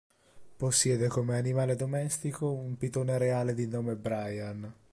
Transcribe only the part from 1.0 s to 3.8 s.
come animale domestico un pitone reale di